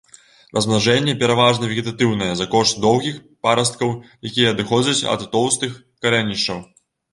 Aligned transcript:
Размнажэнне 0.57 1.13
пераважна 1.21 1.69
вегетатыўнае 1.71 2.29
за 2.39 2.47
кошт 2.55 2.81
доўгіх 2.87 3.21
парасткаў, 3.49 3.93
якія 4.31 4.49
адыходзяць 4.57 5.07
ад 5.15 5.29
тоўстых 5.39 5.79
карэнішчаў. 6.03 6.69